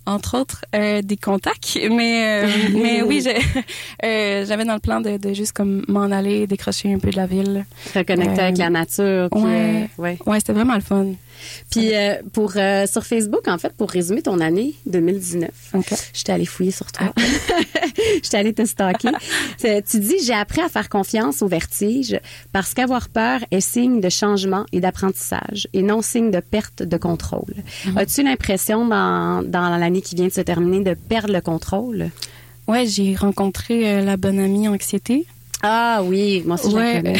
[0.05, 1.77] Entre autres, euh, des contacts.
[1.89, 3.21] Mais, mais oui,
[4.01, 7.25] j'avais dans le plan de, de juste comme m'en aller, décrocher un peu de la
[7.25, 7.65] ville.
[7.95, 9.29] Reconnecter avec la nature?
[9.31, 9.89] Puis, ouais.
[9.97, 10.17] ouais.
[10.25, 11.07] Ouais, c'était vraiment le fun.
[11.71, 11.91] Puis
[12.31, 15.93] pour, sur Facebook, en fait, pour résumer ton année 2019, Ok.
[16.13, 17.13] J'étais allée fouiller sur toi.
[18.23, 19.11] J'étais allée te.
[19.57, 22.19] C'est- tu dis, j'ai appris à faire confiance au vertige
[22.51, 26.97] parce qu'avoir peur est signe de changement et d'apprentissage et non signe de perte de
[26.97, 27.53] contrôle.
[27.95, 32.09] As-tu l'impression dans, dans l'année qui vient de se terminer de perdre le contrôle?
[32.67, 35.25] Ouais, j'ai rencontré euh, la bonne amie anxiété.
[35.65, 36.95] Ah oui, moi aussi je la Ouais.
[37.01, 37.19] connais.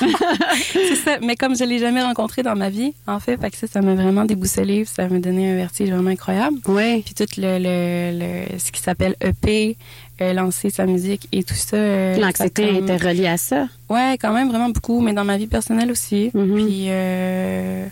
[0.72, 1.18] c'est ça.
[1.22, 3.80] Mais comme je l'ai jamais rencontré dans ma vie, en fait, fait que ça, ça
[3.80, 4.84] m'a vraiment déboussolé.
[4.84, 6.58] Ça m'a donné un vertige vraiment incroyable.
[6.66, 7.02] Oui.
[7.02, 8.18] Puis tout le, le,
[8.52, 9.76] le- ce qui s'appelle EP,
[10.20, 11.76] euh, lancer sa musique et tout ça.
[11.76, 13.68] euh, L'anxiété comme- était reliée à ça?
[13.88, 16.30] Ouais, quand même vraiment beaucoup, mais dans ma vie personnelle aussi.
[16.34, 16.54] Mhm.
[16.54, 17.86] Puis euh,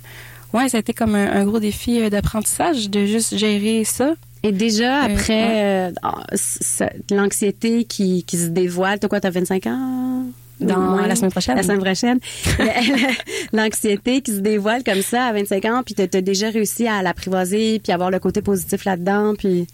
[0.52, 4.14] ouais, ça a été comme un, un gros défi euh, d'apprentissage de juste gérer ça.
[4.44, 5.90] Et déjà, Euh, après euh,
[6.34, 10.26] c- l'anxiété qui, qui se dévoile, t'as quoi, t'as 25 ans?
[10.60, 11.56] Dans la semaine prochaine.
[11.56, 12.18] La semaine prochaine.
[13.52, 17.80] L'anxiété qui se dévoile comme ça à 25 ans, puis t'as déjà réussi à l'apprivoiser,
[17.80, 19.66] puis avoir le côté positif là-dedans, puis...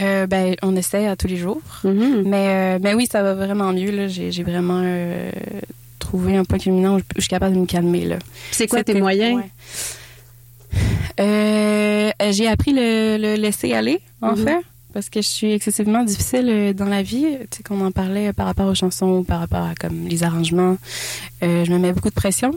[0.00, 1.60] Euh, ben, on essaie à tous les jours.
[1.84, 2.22] Mhm.
[2.24, 4.08] Mais, euh, mais oui, ça va vraiment mieux.
[4.08, 5.30] J'ai vraiment euh,
[5.98, 8.08] trouvé un point culminant où je, suis capable de me calmer.
[8.52, 9.36] C'est quoi tes moyens?
[9.36, 9.50] ouais.
[11.20, 14.44] Euh, J'ai appris le, le laisser aller, en Mhm.
[14.44, 14.58] fait,
[14.94, 17.24] parce que je suis excessivement difficile euh, dans la vie.
[17.50, 20.06] Tu sais, qu'on en parlait euh, par rapport aux chansons ou par rapport à comme
[20.08, 20.76] les arrangements.
[21.42, 22.52] Euh, je me mets beaucoup de pression,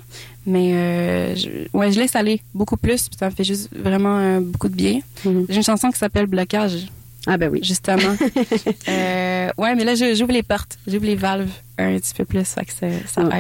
[0.46, 3.10] mais euh, je, ouais, je laisse aller beaucoup plus.
[3.10, 5.00] puis Ça me fait juste vraiment beaucoup de bien.
[5.26, 5.46] Mhm.
[5.50, 6.88] J'ai une chanson qui s'appelle Blocage,
[7.28, 7.60] Ah ben oui.
[7.64, 8.16] justement.
[8.88, 12.72] ouais, mais là, j'ouvre les portes, j'ouvre les valves un petit peu plus, fait que
[12.74, 12.88] ça,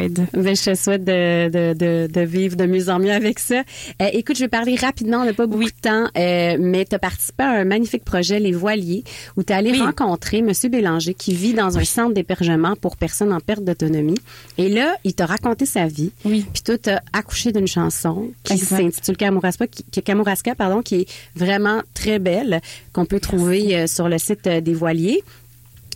[0.01, 0.27] aide.
[0.33, 3.63] Ben, je te souhaite de, de, de, de vivre de mieux en mieux avec ça.
[4.01, 6.95] Euh, écoute, je vais parler rapidement, on n'a pas beaucoup de temps, euh, mais tu
[6.95, 9.03] as participé à un magnifique projet, Les Voiliers,
[9.38, 9.79] où tu es allé Oui.
[9.81, 10.51] rencontrer M.
[10.69, 14.17] Bélanger qui vit dans un centre d'hébergement pour personnes en perte d'autonomie.
[14.57, 16.11] Et là, il t'a raconté sa vie.
[16.25, 16.45] Oui.
[16.53, 21.07] Puis toi, tu as accouché d'une chanson qui s'intitule Kamouraska, qui, Kamouraska, pardon, qui est
[21.36, 22.61] vraiment très belle,
[22.93, 25.23] qu'on peut trouver euh, sur le site des Voiliers.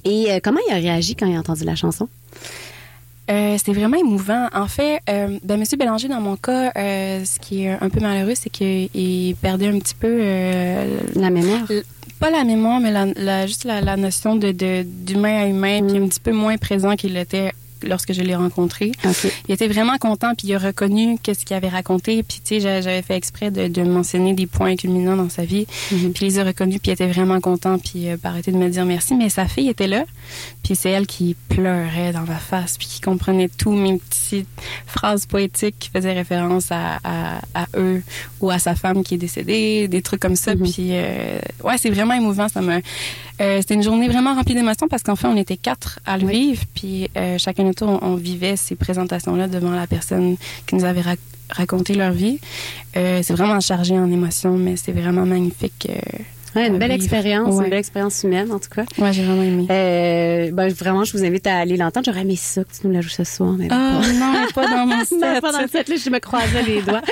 [0.06, 2.08] Et euh, comment il a réagi quand il a entendu la chanson?
[3.30, 4.48] Euh, c'était vraiment émouvant.
[4.54, 8.00] En fait, euh, ben, Monsieur Bélanger, dans mon cas, euh, ce qui est un peu
[8.00, 10.18] malheureux, c'est qu'il perdait un petit peu,
[11.20, 11.68] La mémoire?
[12.20, 15.98] pas la mémoire, mais la, la- juste la, la notion de d'humain à humain, puis
[15.98, 17.52] un petit peu moins présent qu'il l'était
[17.84, 18.92] lorsque je l'ai rencontré.
[19.48, 22.60] Il était vraiment content, puis il a reconnu qu'est-ce qu'il avait raconté, puis tu sais,
[22.60, 26.14] j'a- j'avais fait exprès de, de mentionner des points culminants dans sa vie, Mhm.
[26.14, 28.58] puis il les a reconnus, puis il était vraiment content, puis euh, pas arrêté de
[28.58, 29.16] me dire merci.
[29.16, 30.04] Mais sa fille était là,
[30.64, 34.48] puis c'est elle qui pleurait dans ma face, puis qui comprenait tous mes petites
[34.86, 38.02] phrases poétiques qui faisaient référence à, à, à eux
[38.42, 40.56] ou à sa femme qui est décédée, des trucs comme ça.
[40.56, 40.64] Mhm.
[40.72, 42.48] Puis euh, ouais, c'est vraiment émouvant.
[42.50, 42.82] Ça me,
[43.42, 46.26] euh, c'était une journée vraiment remplie d'émotions parce qu'en fait, on était quatre à le
[46.26, 46.34] Oui.
[46.34, 50.36] vivre, puis euh, chacun de nous, on, on vivait ces présentations-là devant la personne
[50.68, 51.18] qui nous avait rac-
[51.50, 52.40] raconté leur vie.
[52.98, 55.88] Euh, c'est vraiment chargé en émotions, mais c'est vraiment magnifique.
[56.56, 56.60] Euh.
[56.60, 57.04] Ouais, une belle vivre.
[57.04, 57.64] expérience, Ouais.
[57.66, 58.84] une belle expérience humaine en tout cas.
[58.98, 59.68] Ouais, j'ai vraiment aimé.
[59.70, 62.06] Euh, ben, vraiment, je vous invite à aller l'entendre.
[62.06, 63.76] J'aurais aimé ça que tu nous la joues ce soir, mais bon.
[63.76, 65.20] non, pas dans mon set.
[65.20, 67.02] Non, pas dans le set, là, je me croisais les doigts.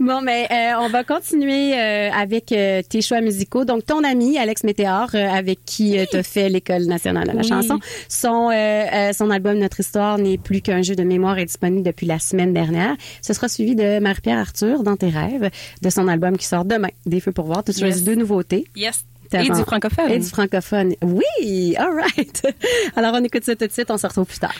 [0.00, 3.64] Bon, mais euh, on va continuer euh, avec euh, tes choix musicaux.
[3.64, 7.42] Donc, ton ami, Alex Météor, euh, avec qui tu as fait l'École nationale de la
[7.42, 7.48] Oui.
[7.48, 11.44] chanson, son, euh, euh, son album Notre Histoire n'est plus qu'un jeu de mémoire est
[11.44, 12.96] disponible depuis la semaine dernière.
[13.22, 15.50] Ce sera suivi de Marie-Pierre Arthur, Dans tes rêves,
[15.82, 17.62] de son album qui sort demain, Des feux pour voir.
[17.62, 18.02] Tu Yes.
[18.02, 18.64] deux nouveautés.
[18.74, 19.04] Yes.
[19.32, 20.10] Et du francophone.
[20.10, 20.94] Et du francophone.
[21.02, 22.42] Oui, all right.
[22.96, 23.90] Alors, on écoute ça tout de suite.
[23.90, 24.54] On se retrouve plus tard.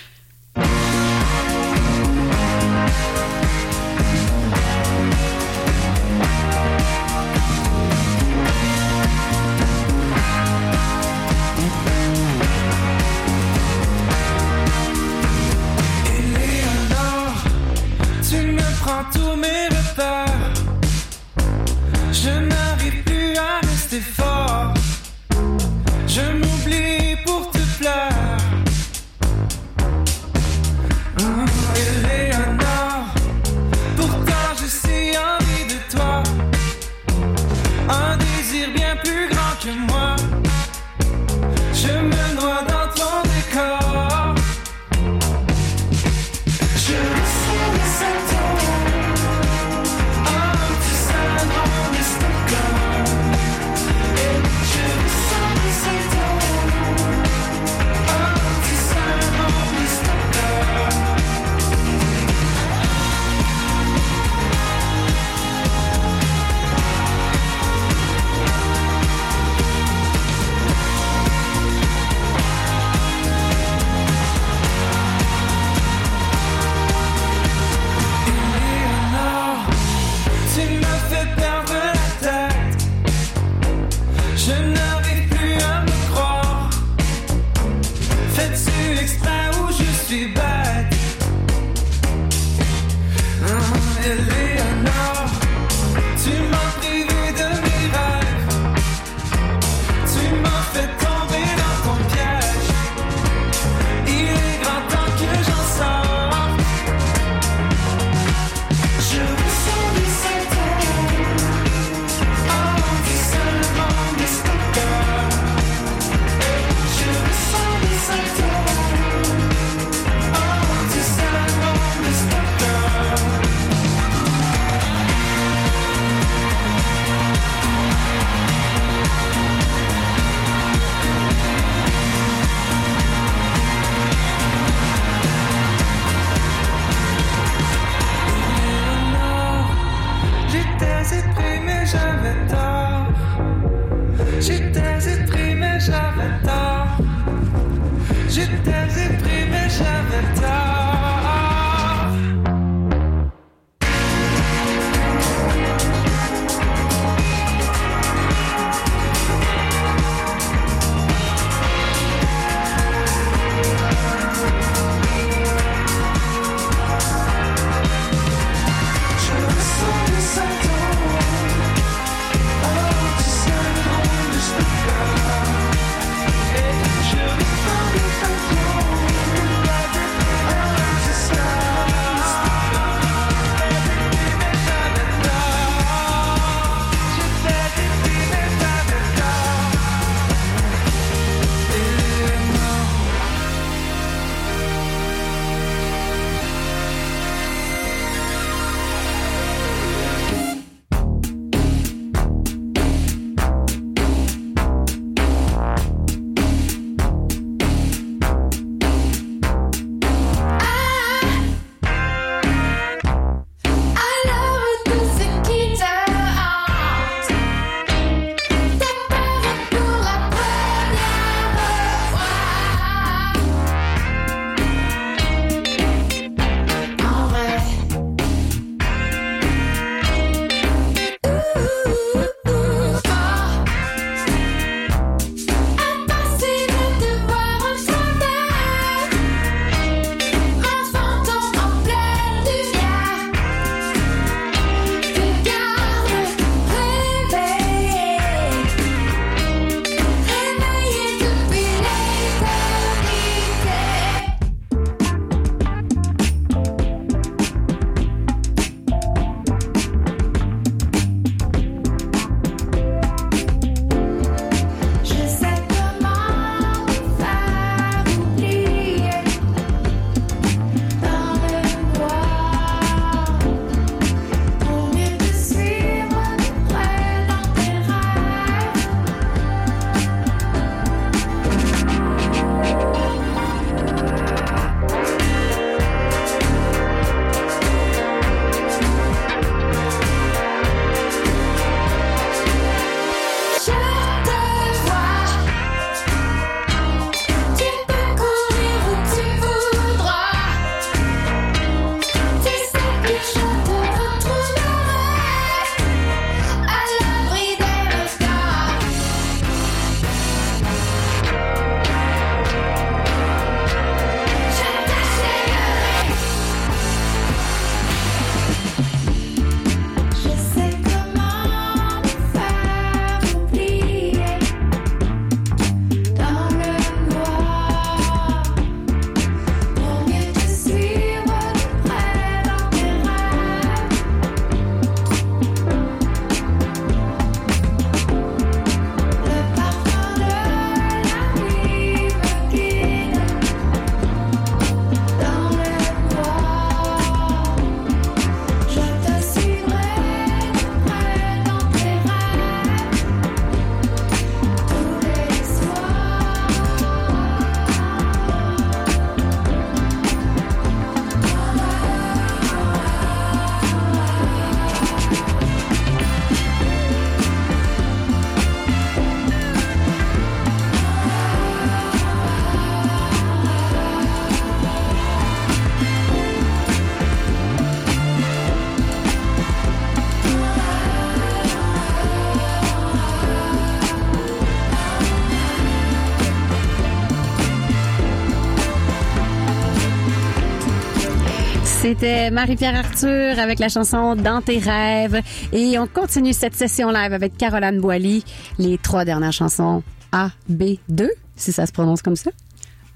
[392.05, 395.22] C'était Marie-Pierre Arthur avec la chanson Dans tes rêves.
[395.55, 398.22] Et on continue cette session live avec Caroline Boily.
[398.59, 399.82] Les trois dernières chansons
[400.12, 402.30] A, B, 2, si ça se prononce comme ça.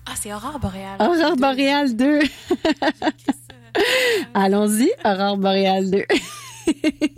[0.04, 1.00] Ah, c'est Aurore Boréale.
[1.00, 2.18] Aurore Boréale 2.
[4.34, 6.04] Allons-y, Aurore Boréale 2.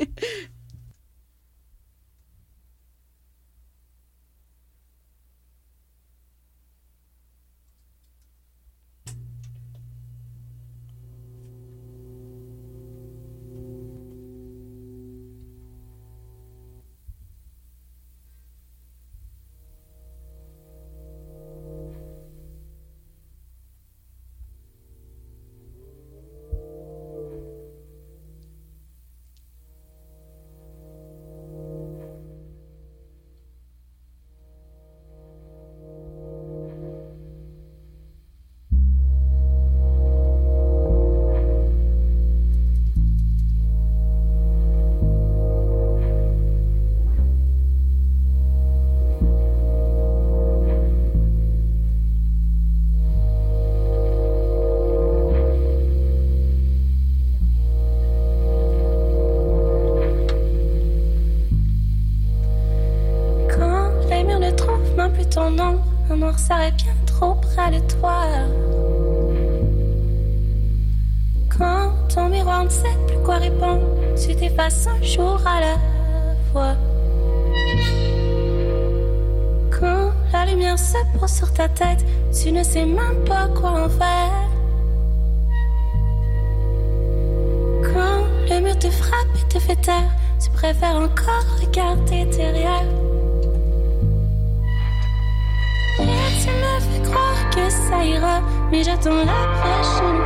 [74.61, 75.77] t'effaces un à la
[76.53, 76.75] fois.
[79.71, 83.89] Quand la lumière se pose sur ta tête, tu ne sais même pas quoi en
[83.89, 84.49] faire.
[87.83, 90.11] Quand le mur te frappe et te fait taire,
[90.43, 92.85] tu préfères encore regarder derrière.
[96.01, 98.41] Et tu me fais croire que ça ira,
[98.71, 100.20] mais j'attends la prochaine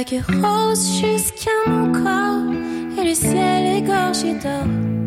[0.00, 2.54] Des vagues roses jusqu'à mon corps
[2.98, 4.99] et le ciel égorgé d'or.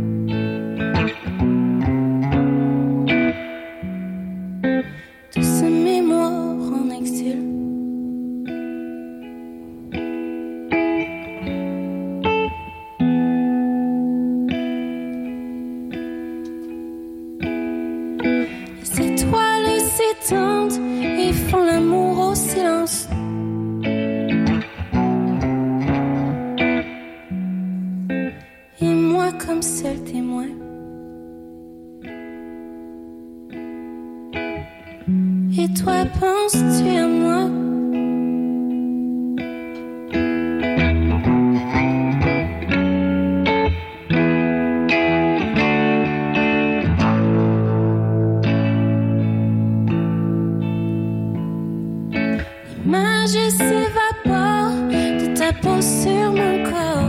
[53.26, 57.03] L'image s'évapore de ta peau sur mon corps.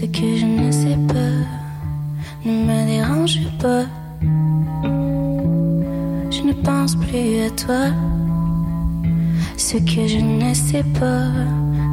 [0.00, 1.36] Ce que je ne sais pas
[2.46, 3.84] ne me dérange pas.
[6.30, 7.84] Je ne pense plus à toi.
[9.58, 11.26] Ce que je ne sais pas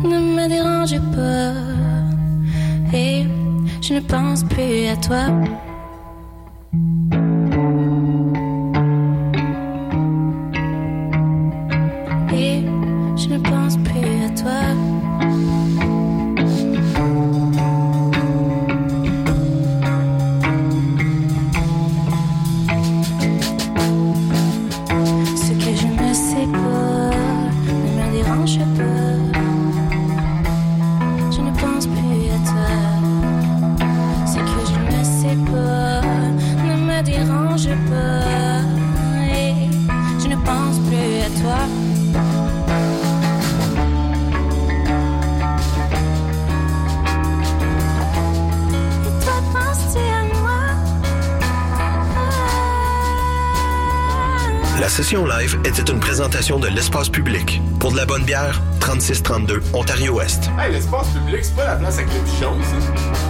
[0.06, 1.52] ne me dérange pas.
[2.98, 3.26] Et
[3.82, 5.26] je ne pense plus à toi.
[56.38, 57.60] De l'espace public.
[57.80, 60.52] Pour de la bonne bière, 3632 Ontario-Ouest.
[60.60, 63.27] Hey, l'espace public, c'est pas la place avec les ça.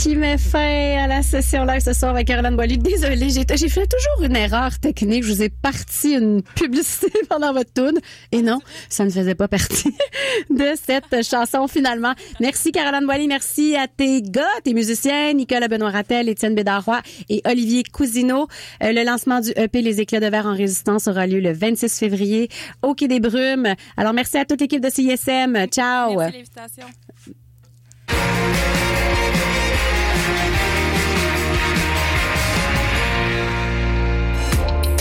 [0.00, 2.78] Qui met fin à la session live ce soir avec Caroline Boily.
[2.78, 5.24] Désolée, j'ai j'ai fait toujours une erreur technique.
[5.24, 7.98] Je vous ai parti une publicité pendant votre tune.
[8.32, 9.94] Et non, ça ne faisait pas partie
[10.50, 12.14] de cette chanson finalement.
[12.40, 13.28] Merci Caroline Boily.
[13.28, 18.48] Merci à tes gars, tes musiciens, Nicolas Benoît Rattel, Étienne Bédaroy et Olivier Cousineau.
[18.82, 21.98] Euh, le lancement du EP Les éclats de verre en résistance aura lieu le 26
[21.98, 22.48] février
[22.80, 23.74] au Quai des Brumes.
[23.98, 25.66] Alors merci à toute l'équipe de CISM.
[25.66, 26.16] Ciao.
[26.16, 26.80] Merci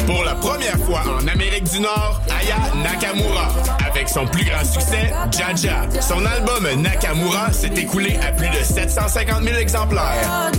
[0.09, 3.49] Pour la première fois en Amérique du Nord, Aya Nakamura.
[3.87, 5.83] Avec son plus grand succès, Jaja.
[6.01, 10.51] Son album Nakamura s'est écoulé à plus de 750 000 exemplaires.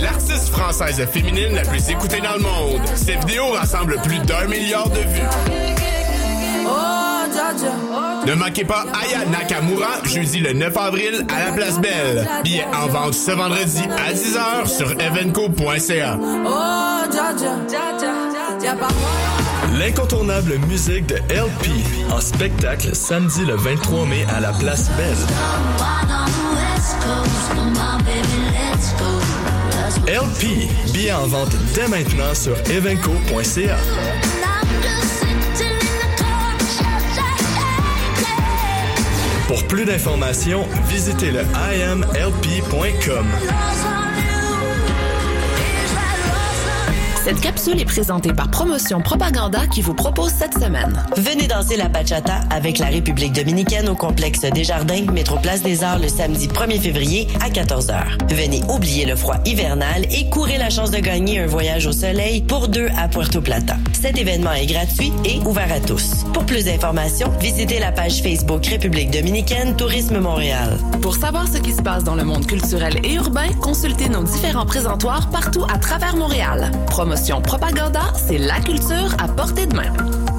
[0.00, 2.80] L'artiste française féminine la plus écoutée dans le monde.
[2.96, 5.75] Ses vidéos rassemblent plus d'un milliard de vues.
[8.26, 12.28] Ne manquez pas Aya Nakamura, jeudi le 9 avril à la Place Belle.
[12.42, 16.18] Billets en vente ce vendredi à 10h sur evenco.ca.
[19.78, 21.70] L'incontournable musique de LP
[22.10, 25.16] en spectacle samedi le 23 mai à la Place Belle.
[30.08, 33.76] LP, billets en vente dès maintenant sur evenco.ca.
[39.46, 43.26] Pour plus d'informations, visitez le imlp.com.
[47.26, 51.04] Cette capsule est présentée par Promotion Propaganda qui vous propose cette semaine.
[51.16, 55.98] Venez danser la bachata avec la République dominicaine au complexe Desjardins, métro Place des Arts
[55.98, 58.32] le samedi 1er février à 14h.
[58.32, 62.42] Venez oublier le froid hivernal et courez la chance de gagner un voyage au soleil
[62.42, 63.74] pour deux à Puerto Plata.
[63.92, 66.22] Cet événement est gratuit et ouvert à tous.
[66.32, 70.78] Pour plus d'informations, visitez la page Facebook République dominicaine Tourisme Montréal.
[71.02, 74.66] Pour savoir ce qui se passe dans le monde culturel et urbain, consultez nos différents
[74.66, 76.70] présentoirs partout à travers Montréal.
[76.86, 80.35] Promotion Propaganda, c'est la culture à portée de main.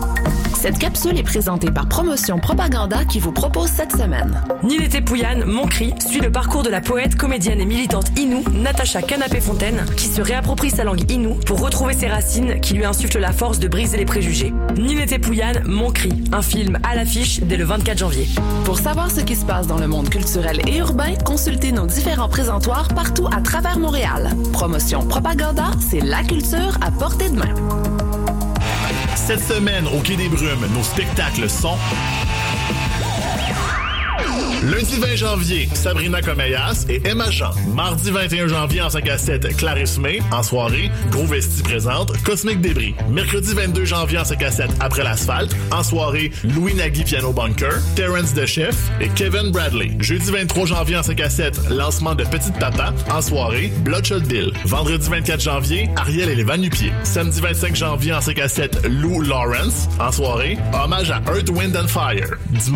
[0.60, 4.42] Cette capsule est présentée par Promotion Propaganda qui vous propose cette semaine.
[4.64, 9.04] Ninete Pouyan, Mon Cri, suit le parcours de la poète, comédienne et militante Inou, Natacha
[9.04, 13.34] Canapé-Fontaine, qui se réapproprie sa langue Inou pour retrouver ses racines qui lui insufflent la
[13.34, 14.52] force de briser les préjugés.
[14.76, 18.28] Ninete Pouyan, Mon Cri, un film à l'affiche dès le 24 janvier.
[18.66, 22.30] Pour savoir ce qui se passe dans le monde culturel et urbain, consultez nos différents
[22.30, 24.32] présentoirs partout à travers Montréal.
[24.54, 27.97] Promotion Propaganda, c'est la culture à portée de main.
[29.26, 31.76] Cette semaine, au Quai des Brumes, nos spectacles sont...
[34.64, 37.52] Lundi 20 janvier, Sabrina Comeyas et Emma Jean.
[37.76, 40.20] Mardi 21 janvier en 5 à 7, Clarisse May.
[40.32, 42.96] En soirée, Gros Vesti présente Cosmic Débris.
[43.08, 45.56] Mercredi 22 janvier en 5 à 7, Après l'asphalte.
[45.72, 49.92] En soirée, Louis Nagui Piano Bunker, Terence De Chef et Kevin Bradley.
[50.00, 52.94] Jeudi 23 janvier en 5 à 7, lancement de Petite Papa.
[53.12, 54.52] En soirée, Bloodshot Bill.
[54.66, 56.92] Vendredi 24 janvier, Ariel et les Vanupiers.
[57.04, 59.88] Samedi 25 janvier en 5 à 7, Lou Lawrence.
[60.00, 62.38] En soirée, hommage à Earth, Wind and Fire.